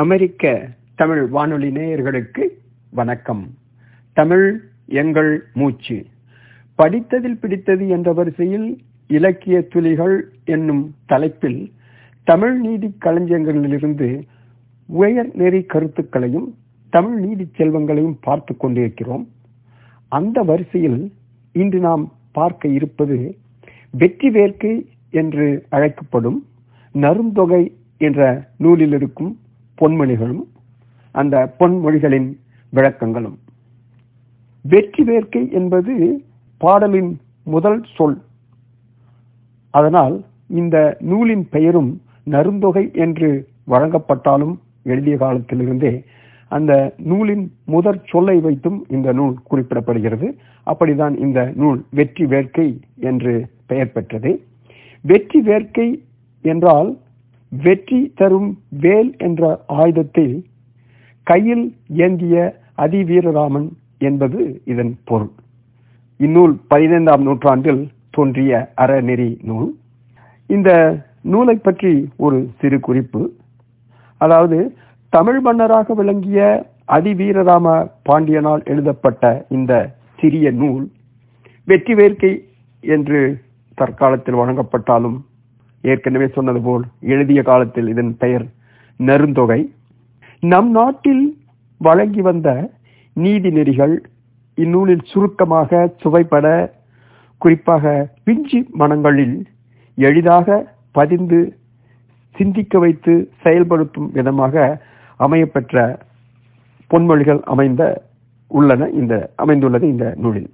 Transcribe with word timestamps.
அமெரிக்க 0.00 0.68
தமிழ் 0.94 1.26
வானொலி 1.26 1.68
நேயர்களுக்கு 1.70 2.48
வணக்கம். 2.90 3.54
தமிழ் 4.12 4.62
எங்கள் 4.86 5.42
மூச்சு. 5.54 6.06
படித்ததில் 6.78 7.38
பிடித்தது 7.40 7.88
என்ற 7.88 8.12
வரிசையில் 8.12 8.80
இலக்கிய 9.06 9.62
துளிகள் 9.62 10.32
என்னும் 10.44 10.94
தலைப்பில் 11.06 11.72
தமிழ் 12.24 12.58
நீதி 12.58 12.96
களஞ்சியங்களிலிருந்து 13.00 14.22
உயர் 14.86 15.34
நெறி 15.34 15.62
கருத்துக்களையும் 15.62 16.54
தமிழ் 16.88 17.18
நீதி 17.20 17.44
செல்வங்களையும் 17.44 18.18
பார்த்து 18.20 18.56
கொண்டிருக்கிறோம். 18.56 19.28
அந்த 20.08 20.42
வரிசையில் 20.42 21.12
இன்று 21.52 21.78
நாம் 21.78 22.12
பார்க்க 22.32 22.68
இருப்பது 22.68 23.36
வெற்றி 23.90 24.30
வேர்க்கை 24.30 24.86
என்று 25.10 25.66
அழைக்கப்படும் 25.68 26.46
நருந்தொகை 26.94 27.72
என்ற 27.98 28.48
நூலில் 28.58 28.92
இருக்கும் 28.92 29.38
பொன்மொழிகளும் 29.80 30.44
அந்த 31.14 31.36
பொன்மொழிகளின் 31.58 32.28
விளக்கங்களும். 32.72 33.36
வெற்றி 34.64 35.02
வேர்க்கை 35.04 35.42
என்பது 35.52 35.94
பாடலின் 36.60 37.10
முதல் 37.44 37.80
சொல். 37.96 38.18
அதனால் 39.70 40.16
இந்த 40.60 40.76
நூலின் 41.10 41.44
பெயரும் 41.48 41.90
நருந்தொகை 42.30 42.84
என்று 43.04 43.28
வழங்கப்பட்டாலும் 43.68 44.54
எழுதிய 44.82 45.16
காலத்திலிருந்தே 45.16 45.92
அந்த 46.50 46.72
நூலின் 47.10 47.44
முதற் 47.74 48.02
சொல்லை 48.04 48.34
வைத்தும் 48.40 48.78
இந்த 48.88 49.08
நூல் 49.12 49.34
குறிப்பிடப்படுகிறது. 49.50 50.28
அப்படிதான் 50.66 51.14
இந்த 51.24 51.40
நூல் 51.54 51.80
வெற்றி 51.90 52.24
வேர்க்கை 52.24 52.68
என்று 53.08 53.32
பெயர் 53.66 53.92
பெற்றது. 53.92 54.32
வெற்றி 55.04 55.40
வேர்க்கை 55.40 55.88
என்றால் 56.44 56.90
வெற்றி 57.64 58.00
தரும் 58.18 58.50
வேல் 58.84 59.10
என்ற 59.26 59.42
ஆயுதத்தை 59.80 60.26
கையில் 61.26 61.66
ஏந்திய 62.04 62.36
அதிவீரராமன் 62.84 63.68
என்பது 64.08 64.40
இதன் 64.72 64.94
பொருள். 65.08 65.32
இந்நூல் 66.20 66.54
பதினைந்தாம் 66.72 67.22
நூற்றாண்டில் 67.22 67.82
தோன்றிய 68.10 68.52
அறநெறி 68.82 69.30
நூல். 69.48 69.70
இந்த 70.50 70.70
நூலை 71.32 71.56
பற்றி 71.58 71.92
ஒரு 72.24 72.38
சிறு 72.60 72.78
குறிப்பு. 72.80 73.22
அதாவது 74.20 74.58
தமிழ் 75.12 75.40
மன்னராக 75.40 75.94
விளங்கிய 75.94 76.40
அதிவீரராம 76.96 77.66
பாண்டியனால் 78.08 78.62
எழுதப்பட்ட 78.72 79.24
இந்த 79.48 79.72
சிறிய 80.20 80.50
நூல் 80.60 80.84
வெற்றி 81.68 81.94
வேர்க்கை 81.94 82.32
என்று 82.82 83.20
தற்காலத்தில் 83.78 84.38
வழங்கப்பட்டாலும் 84.40 85.16
ஏற்கனவே 85.82 86.26
சொன்னது 86.26 86.60
போல் 86.60 86.84
எழுதிய 87.00 87.42
காலத்தில் 87.42 87.88
இதன் 87.88 88.16
பெயர் 88.18 88.46
நருந்தொகை. 88.98 89.72
நம் 90.40 90.70
நாட்டில் 90.70 91.38
வழங்கி 91.78 92.20
வந்த 92.20 92.70
நீதி 93.12 93.50
நெறிகள் 93.50 94.08
இந்நூலில் 94.54 95.04
சுருக்கமாக 95.04 95.92
சுவைப்பட 96.00 96.72
குறிப்பாக 97.38 98.08
பிஞ்சி 98.24 98.70
மனங்களில் 98.70 99.46
எளிதாக 99.94 100.74
பதிந்து 100.92 101.56
சிந்திக்க 102.36 102.78
வைத்து 102.78 103.32
செயல்படுத்தும் 103.42 104.10
விதமாக 104.12 104.82
அமையப்பெற்ற 105.18 105.98
பொன்மொழிகள் 106.90 107.40
அமைந்த 107.42 108.02
உள்ளன 108.48 108.88
இந்த 108.88 109.30
அமைந்துள்ளது 109.36 109.88
இந்த 109.88 110.14
நூலில். 110.16 110.50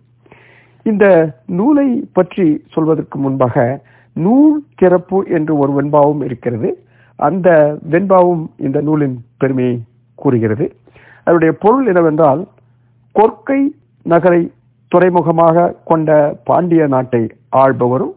இந்த 0.83 1.35
நூலை 1.47 2.09
பற்றி 2.13 2.65
சொல்வதற்கு 2.69 3.19
முன்பாக 3.19 3.85
நூல் 4.17 4.57
சிறப்பு 4.75 5.19
என்று 5.29 5.53
ஒரு 5.57 5.73
வெண்பாவும் 5.79 6.23
இருக்கிறது. 6.25 6.71
அந்த 7.19 7.49
வெண்பாவும் 7.91 8.45
இந்த 8.57 8.81
நூலின் 8.81 9.17
பெருமையை 9.39 9.77
கூறுகிறது. 10.19 10.67
அதனுடைய 11.25 11.53
பொருள் 11.53 11.87
என்னவென்றால் 11.87 12.43
கொற்கை 13.15 13.61
நகரை 14.07 14.43
துறைமுகமாக 14.93 15.75
கொண்ட 15.85 16.11
பாண்டிய 16.45 16.87
நாட்டை 16.87 17.23
ஆள்பவரும் 17.57 18.15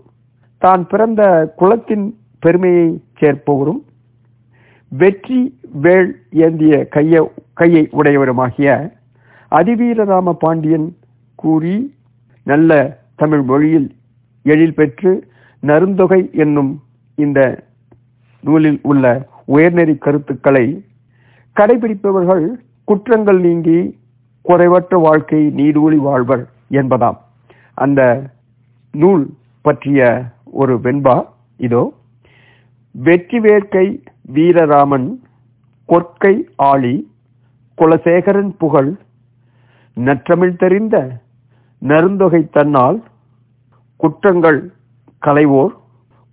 தான் 0.62 0.84
பிறந்த 0.88 1.22
குலத்தின் 1.56 2.06
பெருமையை 2.40 2.88
சேர்ப்பவரும் 3.20 3.82
வெற்றி 4.92 5.40
வேள் 5.82 6.10
ஏந்திய 6.30 6.76
கைய 6.96 7.22
கையை 7.54 7.84
உடையவருமாகிய 7.92 8.70
அதிவீரராம 9.52 10.34
பாண்டியன் 10.40 10.88
கூறி 11.36 11.78
நல்ல 12.44 12.72
தமிழ் 13.16 13.44
மொழியில் 13.44 13.88
எழில் 14.46 14.74
பெற்று 14.74 15.12
நருந்தொகை 15.68 16.22
என்னும் 16.34 16.72
இந்த 17.18 17.40
நூலில் 18.44 18.80
உள்ள 18.84 19.06
உயர்நெறி 19.48 19.96
கருத்துக்களை 19.98 20.66
கடைபிடிப்பவர்கள் 21.56 22.46
குற்றங்கள் 22.84 23.40
நீங்கி 23.40 23.80
குறைவற்ற 24.46 24.96
வாழ்க்கை 25.02 25.42
நீடூழி 25.60 25.98
வாழ்வர் 26.08 26.44
என்பதாம். 26.72 27.18
அந்த 27.74 28.02
நூல் 28.92 29.24
பற்றிய 29.62 30.00
ஒரு 30.52 30.74
வெண்பா 30.84 31.16
இதோ. 31.58 31.84
வெற்றி 32.92 33.40
வேர்க்கை 33.40 33.86
வீரராமன் 34.34 35.08
கொற்கை 35.90 36.36
ஆளி 36.56 36.96
குலசேகரன் 37.78 38.52
புகழ் 38.58 38.92
நற்றமிழ் 39.98 40.56
தெரிந்த 40.58 40.96
நருந்தொகை 41.82 42.42
தன்னால் 42.50 43.00
குற்றங்கள் 44.00 44.60
கலைவோர் 45.26 45.74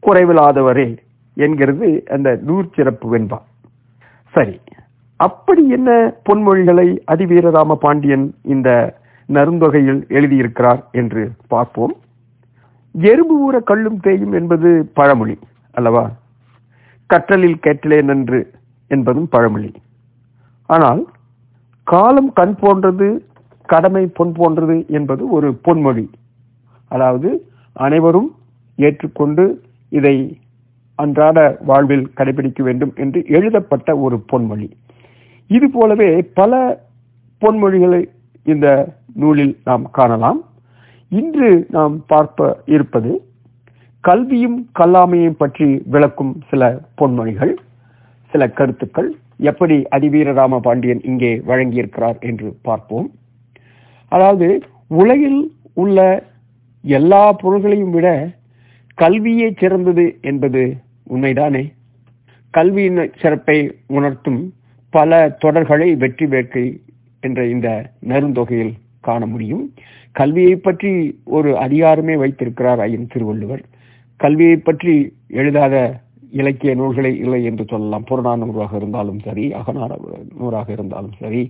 குறைவில்லாதவரே 0.02 0.88
என்கிறது 1.36 1.88
அந்த 2.14 2.28
நூற் 2.48 2.72
சிறப்பு 2.76 3.06
வெண்பா. 3.12 3.38
சரி 4.34 4.56
அப்படி 5.20 5.62
என்ன 5.76 5.90
பொன்மொழிகளை 6.28 6.88
அதிவீரராம 7.12 7.74
பாண்டியன் 7.84 8.26
இந்த 8.54 8.68
நருந்தொகையில் 9.28 10.00
எழுதியிருக்கிறார் 10.16 10.80
என்று 11.00 11.22
பார்ப்போம். 11.52 11.94
எறும்பு 12.94 13.34
ஊற 13.44 13.56
கல்லும் 13.70 14.00
தேயும் 14.06 14.34
என்பது 14.38 14.70
பழமொழி 14.98 15.36
அல்லவா? 15.78 16.04
கற்றலில் 17.10 17.62
கேட்டலே 17.66 17.98
நன்று 18.10 18.40
என்பதும் 18.90 19.28
பழமொழி. 19.34 19.70
ஆனால் 20.68 21.02
காலம் 21.86 22.32
கண் 22.32 22.56
போன்றது 22.60 23.08
கடமை 23.68 24.04
பொன் 24.18 24.34
போன்றது 24.38 24.76
என்பது 24.98 25.22
ஒரு 25.36 25.48
பொன்மொழி. 25.66 26.06
அதாவது 26.90 27.30
அனைவரும் 27.86 28.30
ஏற்றுக்கொண்டு 28.86 29.44
இதை 29.96 30.16
அன்றாட 30.98 31.38
வாழ்வில் 31.68 32.06
கடைபிடிக்க 32.18 32.60
வேண்டும் 32.68 32.92
என்று 33.02 33.20
எழுதப்பட்ட 33.36 33.88
ஒரு 34.04 34.16
பொன்மொழி. 34.30 34.68
இது 35.50 35.66
போலவே 35.76 36.10
பல 36.38 36.52
பொன்மொழிகளை 37.42 38.02
இந்த 38.46 38.66
நூலில் 39.22 39.54
நாம் 39.68 39.84
காணலாம். 39.98 40.40
இன்று 41.12 41.50
நாம் 41.76 41.94
பார்ப்ப 42.12 42.48
இருப்பது 42.74 43.12
கல்வியும் 44.04 44.58
கல்லாமையும் 44.78 45.40
பற்றி 45.42 45.68
விளக்கும் 45.94 46.32
சில 46.50 46.62
பொன்மொழிகள் 47.00 47.52
சில 48.32 48.46
கருத்துக்கள். 48.58 49.10
எப்படி 49.50 49.76
அதிவீரராம 49.96 50.58
பாண்டியன் 50.66 51.02
இங்கே 51.10 51.32
வழங்கியிருக்கிறார் 51.50 52.18
என்று 52.28 52.48
பார்ப்போம். 52.68 53.08
அதாவது 54.12 54.48
உலகில் 55.00 55.40
உள்ள 55.82 55.98
எல்லா 56.84 57.22
பொருள்களையும் 57.42 57.94
விட 57.96 58.08
கல்வியே 58.98 59.48
சிறந்தது 59.60 60.04
என்பது 60.30 60.62
உண்மைதானே? 61.14 61.64
கல்வியின் 62.54 63.00
சிறப்பை 63.20 63.58
உணர்த்தும் 63.86 64.40
பல 64.90 65.20
தொடர்களை 65.44 65.88
வெற்றி 65.96 66.26
வேட்கை 66.26 66.64
என்ற 67.20 67.40
இந்த 67.46 67.68
நெருந்தொகையில் 68.10 68.74
காண 69.00 69.26
முடியும். 69.26 69.64
கல்வியை 70.12 70.56
பற்றி 70.56 70.90
ஒரு 71.36 71.50
அதிகாரமே 71.56 72.14
வைத்திருக்கிறார் 72.18 72.80
ஐயன் 72.86 73.12
திருவள்ளுவர். 73.12 73.62
கல்வியை 74.20 74.56
பற்றி 74.56 74.94
எழுதாத 75.40 75.76
இலக்கிய 76.40 76.72
நூல்களே 76.74 77.12
இல்லை 77.16 77.40
என்று 77.44 77.64
சொல்லலாம். 77.64 78.04
புறநானூறாக 78.10 78.72
இருந்தாலும் 78.76 79.18
சரி 79.18 79.44
அகநாட 79.60 79.92
நூறாக 80.40 80.68
இருந்தாலும் 80.72 81.16
சரி 81.18 81.42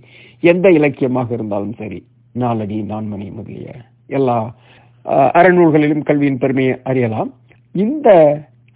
எந்த 0.43 0.67
இலக்கியமாக 0.69 1.29
இருந்தாலும் 1.33 1.75
சரி 1.81 1.99
நாலடி 2.33 2.77
நான்மணி 2.91 3.27
முதலிய 3.31 3.69
எல்லா 4.07 4.37
அறநூல்களிலும் 5.39 6.03
கல்வியின் 6.09 6.37
பெருமையை 6.37 6.75
அறியலாம். 6.83 7.29
இந்த 7.73 8.09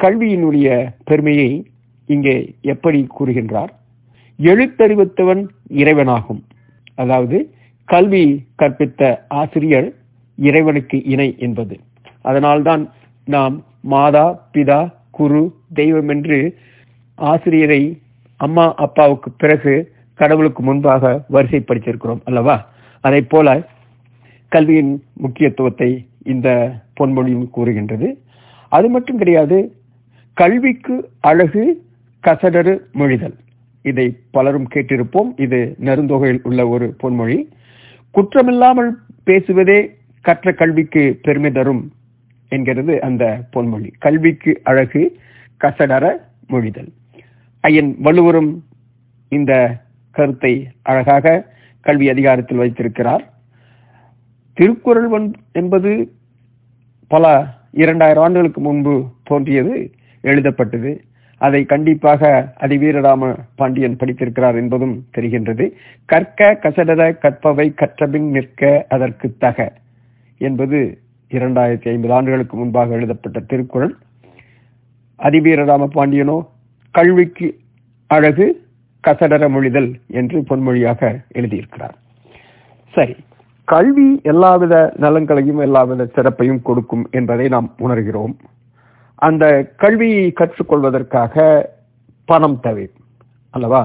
கல்வியினுடைய 0.03 0.67
பெருமையை 1.05 1.49
இங்கே 2.07 2.55
எப்படி 2.61 3.07
கூறுகின்றார்? 3.19 3.71
எழுத்தறிவித்தவன் 4.39 5.47
இறைவனாகும். 5.69 6.41
அதாவது 6.95 7.37
கல்வி 7.83 8.45
கற்பித்த 8.59 9.19
ஆசிரியர் 9.27 9.93
இறைவனுக்கு 10.35 11.03
இணை 11.03 11.35
என்பது. 11.37 11.79
அதனால்தான் 12.21 12.83
நாம் 13.25 13.55
மாதா 13.81 14.49
பிதா 14.53 14.93
குரு 15.11 15.55
தெய்வம் 15.73 16.09
என்று 16.09 16.57
ஆசிரியரை 17.15 17.81
அம்மா 18.37 18.75
அப்பாவுக்கு 18.75 19.31
பிறகு 19.31 19.73
கடவுளுக்கு 20.13 20.63
முன்பாக 20.63 21.23
வரிசைப்படுத்தியிருக்கிறோம் 21.31 22.21
அல்லவா? 22.23 22.69
அதை 23.01 23.21
போல 23.21 23.67
கல்வியின் 24.47 25.03
முக்கியத்துவத்தை 25.13 26.07
இந்த 26.23 26.75
பொன்மொழியும் 26.99 27.49
கூறுகின்றது. 27.49 28.21
அது 28.69 28.89
மட்டும் 28.89 29.17
கிடையாது 29.17 29.75
கல்விக்கு 30.33 31.09
அழகு 31.19 31.85
கசடரு 32.23 32.79
மொழிதல். 32.93 33.37
இதை 33.81 34.17
பலரும் 34.31 34.67
கேட்டிருப்போம். 34.75 35.41
இது 35.41 35.75
நெருந்தொகையில் 35.79 36.39
உள்ள 36.43 36.67
ஒரு 36.67 36.95
பொன்மொழி. 37.03 37.49
குற்றமில்லாமல் 38.13 38.89
பேசுவதே 39.25 39.95
கற்ற 40.21 40.53
கல்விக்கு 40.53 41.19
பெருமை 41.21 41.51
தரும் 41.51 41.91
என்கிறது 42.49 43.01
அந்த 43.01 43.47
பொன்மொழி. 43.53 43.91
கல்விக்கு 43.99 44.59
அழகு 44.63 45.19
கசடர 45.61 46.17
மொழிதல். 46.49 46.91
ஐயன் 47.59 47.95
வள்ளுவரும் 47.99 48.63
இந்த 49.29 49.77
கருத்தை 50.11 50.67
அழகாக 50.81 51.55
கல்வி 51.81 52.09
அதிகாரத்தில் 52.09 52.57
வைத்திருக்கிறார். 52.57 53.33
திருக்குறள் 54.53 55.31
என்பது 55.51 56.11
பல 57.07 57.55
இரண்டாயிரம் 57.83 58.23
ஆண்டுகளுக்கு 58.23 58.61
முன்பு 58.61 58.93
தோன்றியது 59.23 59.73
எழுதப்பட்டது. 60.23 60.91
அதை 61.41 61.59
கண்டிப்பாக 61.71 62.29
அதிவீரராம 62.59 63.23
பாண்டியன் 63.55 63.97
படித்திருக்கிறார் 63.99 64.57
என்பதும் 64.61 64.95
தெரிகின்றது. 65.15 65.65
கற்க 66.11 66.49
கசடர 66.63 67.01
கற்பவை 67.23 67.67
கற்றபின் 67.81 68.29
நிற்க 68.35 68.85
அதற்கு 68.95 69.27
தக 69.43 69.67
என்பது 70.41 70.79
இரண்டாயிரத்தி 71.29 71.87
ஐம்பது 71.93 72.13
ஆண்டுகளுக்கு 72.13 72.55
முன்பாக 72.57 72.97
எழுதப்பட்ட 72.99 73.39
திருக்குறள். 73.51 73.93
அதிவீரராம 75.19 75.87
பாண்டியனோ 75.95 76.37
கல்விக்கு 76.95 77.47
அழகு 78.09 78.47
கசடர 79.03 79.45
மொழிதல் 79.55 79.89
என்று 80.19 80.37
பொன்மொழியாக 80.49 81.09
எழுதியிருக்கிறார். 81.33 81.95
சரி 82.95 83.15
கல்வி 83.67 84.19
எல்லாவித 84.23 84.93
நலன்களையும் 84.95 85.59
எல்லாவித 85.59 86.05
சிறப்பையும் 86.05 86.61
கொடுக்கும் 86.61 87.07
என்பதை 87.11 87.47
நாம் 87.47 87.75
உணர்கிறோம். 87.79 88.33
அந்த 89.15 89.73
கல்வியை 89.77 90.33
கற்றுக்கொள்வதற்காக 90.35 91.65
பணம் 92.25 92.59
தேவை 92.59 92.89
அல்லவா? 93.49 93.81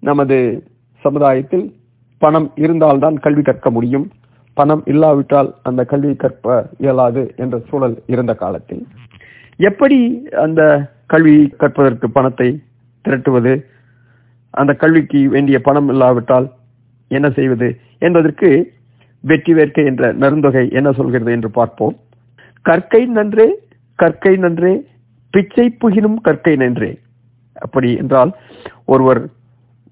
நமது 0.00 0.66
சமுதாயத்தில் 1.00 1.76
பணம் 2.18 2.52
இருந்தால்தான் 2.54 3.18
கல்வி 3.18 3.42
கற்க 3.42 3.70
முடியும். 3.70 4.10
பணம் 4.54 4.82
இல்லாவிட்டால் 4.86 5.54
அந்த 5.62 5.84
கல்வி 5.84 6.14
கற்ப 6.14 6.68
இயலாது 6.78 7.34
என்ற 7.36 7.62
சூழல் 7.68 8.02
இருந்த 8.06 8.34
காலத்தில். 8.34 8.86
எப்படி 9.56 10.28
அந்த 10.30 10.92
கல்வி 11.06 11.48
கற்பதற்கு 11.48 12.10
பணத்தை 12.10 12.62
திரட்டுவது? 13.08 13.64
அந்த 14.50 14.72
கல்விக்கு 14.74 15.28
வேண்டிய 15.28 15.60
பணம் 15.60 15.88
இல்லாவிட்டால் 15.88 16.50
என்ன 17.08 17.30
செய்வது? 17.30 17.78
என்பதற்கு 17.98 18.74
வெற்றி 19.24 19.52
வேர்க்கை 19.54 19.84
என்ற 19.84 20.12
நருந்தொகை 20.12 20.64
என்ன 20.72 20.92
சொல்கிறது 20.92 21.32
என்று 21.32 21.50
பார்ப்போம். 21.50 21.96
கற்கை 22.62 23.02
நன்றே 23.06 23.48
கற்கை 23.98 24.34
நன்றே 24.36 24.74
பிச்சை 25.34 25.66
புகினும் 25.80 26.18
கற்கை 26.22 26.54
நன்றே. 26.56 26.92
அப்படி 27.56 27.90
என்றால் 27.96 28.32
ஒருவர் 28.84 29.20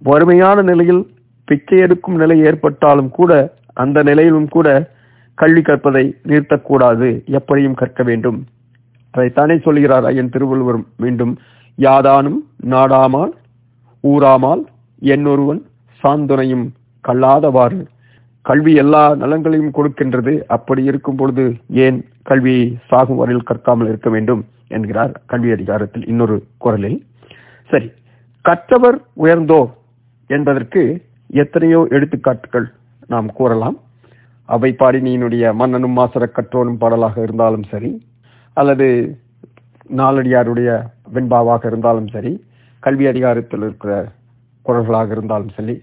வறுமையான 0.02 0.62
நிலையில் 0.62 1.02
பிச்சை 1.48 1.78
எடுக்கும் 1.78 2.14
நிலை 2.14 2.36
ஏற்பட்டாலும் 2.40 3.10
கூட 3.10 3.32
அந்த 3.74 3.98
நிலையிலும் 4.02 4.48
கூட 4.48 4.68
கல்வி 5.34 5.62
கற்பதை 5.62 6.04
நிறுத்தக்கூடாது. 6.26 7.08
எப்படியும் 7.38 7.74
கற்க 7.74 8.02
வேண்டும். 8.02 8.38
அதைத்தானே 9.14 9.56
சொல்கிறார் 9.62 10.04
ஐயன் 10.04 10.28
திருவள்ளுவர் 10.28 10.78
மீண்டும் 10.96 11.38
யாதானும் 11.78 12.38
நாடாமால் 12.66 13.32
ஊராமால் 14.04 14.62
என்னொருவன் 15.02 15.60
சாந்துணையும் 16.02 16.66
கல்லாதவாறு 17.04 17.80
கல்வி 18.48 18.72
எல்லா 18.82 19.02
நலன்களையும் 19.22 19.74
கொடுக்கின்றது. 19.76 20.32
அப்படி 20.56 20.82
இருக்கும் 20.90 21.18
பொழுது 21.20 21.44
ஏன் 21.84 21.98
கல்வியை 22.30 22.64
சாகும் 22.90 23.20
வரையில் 23.20 23.48
கற்காமல் 23.50 23.90
இருக்க 23.92 24.08
வேண்டும் 24.14 24.42
என்கிறார் 24.76 25.14
கல்வி 25.32 25.50
அதிகாரத்தில் 25.56 26.06
இன்னொரு 26.12 26.36
குரலில். 26.64 26.98
சரி 27.70 27.88
கற்றவர் 28.44 28.98
உயர்ந்தோர் 29.24 29.70
என்பதற்கு 30.30 30.82
எத்தனையோ 31.42 31.80
எடுத்துக்காட்டுகள் 31.96 32.66
நாம் 33.12 33.28
கூறலாம். 33.38 33.76
அவை 34.48 34.70
பாடினியினுடைய 34.80 35.44
மன்னனும் 35.60 35.96
மாசர 35.98 36.24
கற்றோனும் 36.38 36.80
பாடலாக 36.82 37.16
இருந்தாலும் 37.26 37.66
சரி 37.72 37.90
அல்லது 38.56 38.86
நாளடியாருடைய 40.00 40.70
வெண்பாவாக 41.14 41.62
இருந்தாலும் 41.70 42.08
சரி 42.14 42.32
கல்வி 42.82 43.06
அதிகாரத்தில் 43.12 43.64
இருக்கிற 43.66 43.92
குரல்களாக 44.66 45.10
இருந்தாலும் 45.16 45.54
சரி 45.58 45.74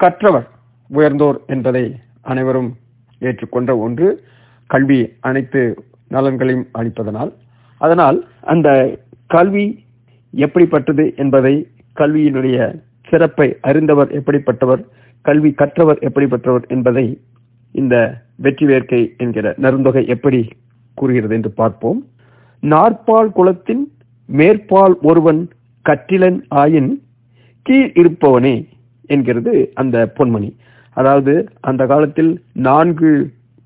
கற்றவர் 0.00 0.48
உயர்ந்தோர் 0.88 1.40
என்பதை 1.46 1.94
அனைவரும் 2.22 2.76
ஏற்றுக்கொண்ட 3.20 3.78
ஒன்று. 3.78 4.24
கல்வி 4.66 5.12
அனைத்து 5.20 5.84
நலன்களையும் 6.08 6.66
அளிப்பதனால். 6.78 7.32
அதனால் 7.76 8.28
அந்த 8.40 8.98
கல்வி 9.26 9.84
எப்படிப்பட்டது 10.30 11.12
என்பதை 11.16 11.68
கல்வியினுடைய 11.96 12.82
சிறப்பை 13.08 13.56
அறிந்தவர் 13.60 14.10
எப்படிப்பட்டவர் 14.12 14.84
கல்வி 15.20 15.50
கற்றவர் 15.50 15.98
எப்படிப்பட்டவர் 15.98 16.66
என்பதை 16.68 17.20
இந்த 17.72 18.22
வெற்றி 18.36 18.66
வேர்க்கை 18.66 19.16
என்கிற 19.16 19.54
நருந்தொகை 19.58 20.06
எப்படி 20.06 20.48
கூறுகிறது 20.94 21.34
என்று 21.34 21.50
பார்ப்போம். 21.50 22.06
நாற்பால் 22.62 23.32
குலத்தின் 23.32 23.92
மேற்பால் 24.26 24.98
ஒருவன் 25.02 25.48
கற்றிலன் 25.88 26.38
ஆயின் 26.50 27.00
கீழ் 27.62 27.92
இருப்பவனே 27.94 28.68
என்கிறது 29.06 29.70
அந்த 29.74 30.12
பொன்மணி. 30.18 30.56
அதாவது 30.96 31.32
அந்த 31.68 31.82
காலத்தில் 31.92 32.32
நான்கு 32.68 33.10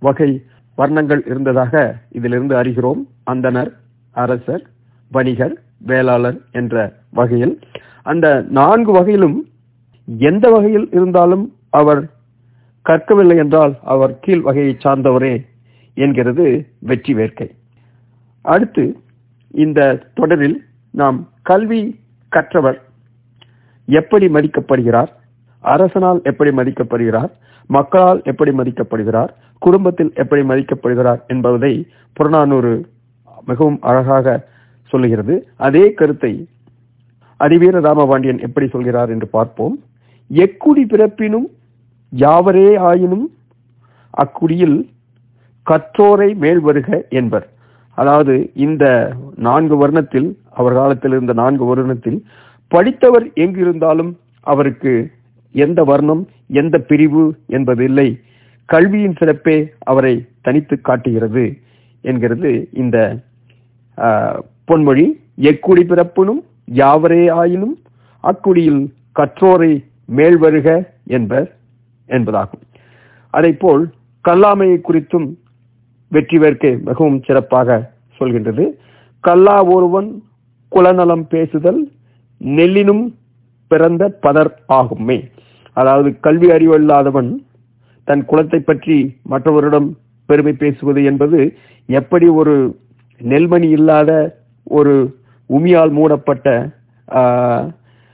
வகை 0.03 0.31
வர்ணங்கள் 0.79 1.23
இருந்ததாக 1.31 1.75
இதிலிருந்து 2.19 2.55
அறிகிறோம். 2.61 3.01
அந்தனர் 3.31 3.71
அரசர் 4.15 4.65
வணிகர் 5.11 5.55
வேளாளர் 5.91 6.39
என்ற 6.53 6.75
வகையில். 7.19 7.55
அந்த 8.03 8.27
நான்கு 8.59 8.93
வகையிலும் 8.93 9.39
எந்த 10.29 10.47
வகையில் 10.51 10.87
இருந்தாலும் 10.91 11.45
அவர் 11.71 12.03
கற்கவில்லை 12.87 13.37
என்றால் 13.37 13.75
அவர் 13.95 14.13
கீழ் 14.25 14.45
வகையை 14.49 14.75
சார்ந்தவரே 14.85 15.35
என்கிறது 15.97 16.47
வெற்றி 16.91 17.13
வேர்க்கை 17.15 17.49
அடுத்து 18.45 18.85
இந்த 19.55 19.81
தொடரில் 20.15 20.59
நாம் 20.95 21.19
கல்வி 21.43 21.81
கற்றவர் 22.33 22.79
எப்படி 23.89 24.27
மதிக்கப்படுகிறார்? 24.27 25.11
அரசனால் 25.65 26.23
எப்படி 26.23 26.51
மதிக்கப்படுகிறார்? 26.51 27.31
மக்களால் 27.67 28.21
எப்படி 28.25 28.51
மதிக்கப்படுகிறார்? 28.51 29.29
குடும்பத்தில் 29.59 30.13
எப்படி 30.15 30.43
மதிக்கப்படுகிறார்? 30.43 31.21
என்பதை 31.27 31.89
புறநானூறு 32.13 32.89
மிகவும் 33.47 33.79
அழகாக 33.81 34.49
சொல்லுகிறது. 34.85 35.49
அதே 35.57 35.93
கருத்தை 35.93 36.49
அறிவீர 37.41 37.81
ராமபாண்டியன் 37.81 38.39
எப்படி 38.39 38.69
சொல்கிறார் 38.69 39.11
என்று 39.11 39.27
பார்ப்போம். 39.27 39.79
எக்குடி 40.35 40.85
பிறப்பினும் 40.89 41.47
யாவரே 42.09 42.79
ஆயினும் 42.79 43.31
அக்குடியில் 44.15 44.89
கற்றோரை 45.71 46.35
மேல் 46.35 46.61
வருக 46.61 47.07
என்பர். 47.09 47.49
அதாவது 47.95 48.51
இந்த 48.55 49.13
நான்கு 49.37 49.87
வருணத்தில் 49.87 50.37
அவர் 50.51 50.73
காலத்தில் 50.73 51.11
இருந்த 51.11 51.33
நான்கு 51.33 51.77
வருணத்தில் 51.77 52.23
படித்தவர் 52.69 53.27
எங்கிருந்தாலும் 53.35 54.17
அவருக்கு 54.41 55.11
எந்த 55.55 55.81
வர்ணம் 55.85 56.23
எந்த 56.61 56.77
பிரிவு 56.79 57.25
என்பது 57.47 57.83
இல்லை 57.85 58.09
கல்வியின் 58.69 59.17
சிறப்பே 59.19 59.57
அவரை 59.91 60.15
தனித்து 60.41 60.77
காட்டுகிறது 60.81 61.45
என்கிறது 62.05 62.51
இந்த 62.73 62.97
பொன்மொழி. 64.69 65.07
எக்குடி 65.51 65.83
பிறப்பினும் 65.91 66.41
யாவரே 66.81 67.23
ஆயினும் 67.41 67.77
அக்குடியில் 68.25 68.83
கற்றோரை 69.19 69.73
மேல் 70.19 70.39
வருக 70.39 70.69
என்பர் 71.17 71.49
என்பதாகும். 72.09 72.65
அதை 73.35 73.53
போல் 73.53 73.85
கல்லாமையை 74.25 74.79
குறித்தும் 74.81 75.29
வெற்றி 76.13 76.39
வேர்க்கை 76.39 76.73
மிகவும் 76.83 77.23
சிறப்பாக 77.27 77.79
சொல்கின்றது. 78.19 78.65
கல்லா 79.25 79.57
ஒருவன் 79.75 80.09
குலநலம் 80.73 81.27
பேசுதல் 81.27 81.81
நெல்லினும் 82.41 83.05
பிறந்த 83.71 84.03
பதர் 84.21 84.53
ஆகுமே 84.69 85.19
அதாவது 85.81 86.09
கல்வி 86.27 86.49
அறிவு 86.57 86.75
இல்லாதவன் 86.81 87.31
தன் 88.09 88.23
குலத்தை 88.31 88.61
பற்றி 88.63 88.97
மற்றவரிடம் 89.33 89.89
பெருமை 90.29 90.53
பேசுவது 90.63 91.01
என்பது 91.11 91.41
எப்படி 91.89 92.27
ஒரு 92.41 92.55
நெல்மணி 93.21 93.69
இல்லாத 93.79 94.11
ஒரு 94.79 94.95
உமியால் 95.51 95.93
மூடப்பட்ட 95.99 96.47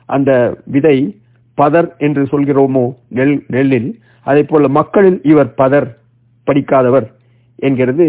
அந்த 0.09 0.31
விதை 0.75 0.97
பதர் 1.59 1.89
என்று 2.07 2.23
சொல்கிறோமோ 2.33 2.85
நெல் 3.17 3.35
நெல்லில். 3.55 3.89
அதே 4.27 4.43
போல 4.51 4.69
மக்களில் 4.79 5.19
இவர் 5.33 5.51
பதர் 5.61 5.89
படிக்காதவர் 6.47 7.07
என்கிறது 7.59 8.07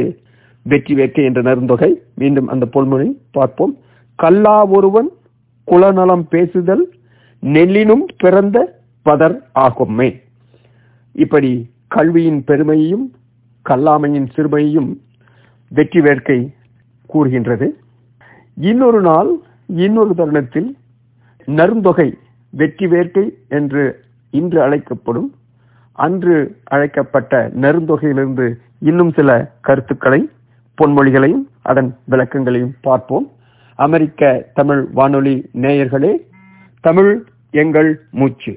வெற்றி 0.65 0.93
வேட்கை 0.99 1.23
என்ற 1.29 1.41
நருந்தொகை. 1.47 1.89
மீண்டும் 2.21 2.47
அந்த 2.53 2.65
பொன்மொழி 2.75 3.07
பார்ப்போம். 3.37 3.73
கல்லா 4.19 4.57
ஒருவன் 4.77 5.09
குலநலம் 5.67 6.25
பேசுதல் 6.33 6.83
நெல்லினும் 7.43 8.05
பிறந்த 8.23 8.57
பதர் 9.07 9.35
ஆகுமே 9.59 10.09
இப்படி 11.15 11.51
கல்வியின் 11.95 12.39
பெருமையையும் 12.49 13.05
கல்லாமையின் 13.65 14.27
சிறுமையையும் 14.35 14.91
வெற்றி 15.71 16.01
வேட்கை 16.01 16.39
கூறுகின்றது. 17.09 17.67
இன்னொரு 18.57 18.99
நாள் 19.01 19.29
இன்னொரு 19.85 20.13
தருணத்தில் 20.19 20.69
நருந்தொகை 21.47 22.07
வெற்றி 22.53 22.85
வேர்க்கை 22.85 23.25
என்று 23.57 23.83
இன்று 24.33 24.59
அழைக்கப்படும் 24.61 25.29
அன்று 26.05 26.35
அழைக்கப்பட்ட 26.75 27.33
நெருந்தொகையிலிருந்து 27.63 28.47
இன்னும் 28.79 29.11
சில 29.17 29.29
கருத்துக்களை 29.61 30.21
பொன்மொழிகளையும் 30.77 31.45
அதன் 31.69 31.89
விளக்கங்களையும் 32.11 32.75
பார்ப்போம். 32.81 33.27
அமெரிக்க 33.79 34.31
தமிழ் 34.53 34.81
வானொலி 34.97 35.35
நேயர்களே 35.63 36.13
தமிழ் 36.83 37.11
எங்கள் 37.63 37.91
மூச்சு. 38.11 38.53